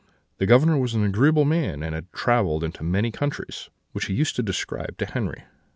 [0.39, 4.35] The Governor was an agreeable man, and had travelled into many countries, which he used
[4.37, 5.43] to describe to Henri.